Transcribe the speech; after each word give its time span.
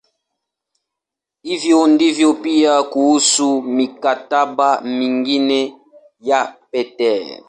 Hivyo 1.41 1.87
ndivyo 1.87 2.33
pia 2.33 2.83
kuhusu 2.83 3.61
"mikataba" 3.61 4.81
mingine 4.81 5.75
ya 6.19 6.55
Peters. 6.71 7.39